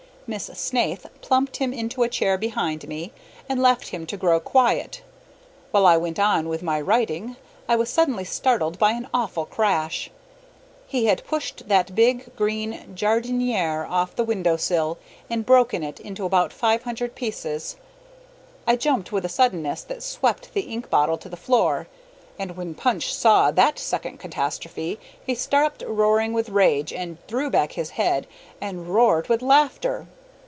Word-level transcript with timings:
Miss 0.27 0.45
Snaith 0.45 1.05
plumped 1.19 1.57
him 1.57 1.73
into 1.73 2.03
a 2.03 2.07
chair 2.07 2.37
behind 2.37 2.87
me, 2.87 3.11
and 3.49 3.61
left 3.61 3.89
him 3.89 4.05
to 4.05 4.15
grow 4.15 4.39
quiet, 4.39 5.01
while 5.71 5.85
I 5.85 5.97
went 5.97 6.19
on 6.19 6.47
with 6.47 6.63
my 6.63 6.79
writing. 6.79 7.35
I 7.67 7.75
was 7.75 7.89
suddenly 7.89 8.23
startled 8.23 8.79
by 8.79 8.93
an 8.93 9.09
awful 9.13 9.43
crash. 9.45 10.09
He 10.87 11.07
had 11.07 11.25
pushed 11.25 11.67
that 11.67 11.93
big 11.95 12.33
green 12.37 12.95
jardiniere 12.95 13.85
off 13.85 14.15
the 14.15 14.23
window 14.23 14.55
sill 14.55 14.97
and 15.29 15.45
broken 15.45 15.83
it 15.83 15.99
into 15.99 16.29
five 16.49 16.83
hundred 16.83 17.13
pieces. 17.13 17.75
I 18.65 18.77
jumped 18.77 19.11
with 19.11 19.25
a 19.25 19.29
suddenness 19.29 19.83
that 19.83 20.01
swept 20.01 20.53
the 20.53 20.61
ink 20.61 20.89
bottle 20.89 21.17
to 21.17 21.27
the 21.27 21.35
floor, 21.35 21.89
and 22.39 22.55
when 22.55 22.73
Punch 22.73 23.13
saw 23.13 23.51
that 23.51 23.77
second 23.77 24.17
catastrophe, 24.19 24.97
he 25.25 25.35
stopped 25.35 25.83
roaring 25.85 26.31
with 26.31 26.47
rage 26.47 26.93
and 26.93 27.17
threw 27.27 27.49
back 27.49 27.73
his 27.73 27.89
head 27.91 28.25
and 28.61 28.87
roared 28.87 29.27
with 29.27 29.41
laughter. 29.41 30.07